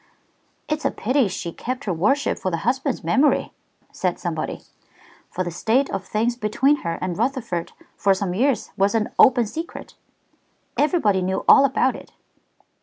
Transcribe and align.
"It's 0.67 0.83
a 0.83 0.89
pity 0.89 1.27
she 1.27 1.51
kept 1.53 1.83
her 1.83 1.93
worship 1.93 2.39
for 2.39 2.49
the 2.49 2.65
husband's 2.65 3.03
memory," 3.03 3.53
said 3.91 4.17
somebody. 4.17 4.61
"For 5.29 5.43
the 5.43 5.51
state 5.51 5.91
of 5.91 6.03
things 6.07 6.35
between 6.35 6.77
her 6.77 6.97
and 6.99 7.15
Rutherford 7.15 7.71
for 7.97 8.15
some 8.15 8.33
years 8.33 8.71
was 8.75 8.95
an 8.95 9.09
open 9.19 9.45
secret. 9.45 9.93
Everybody 10.75 11.21
knew 11.21 11.45
all 11.47 11.65
about 11.65 11.95
it." 11.95 12.13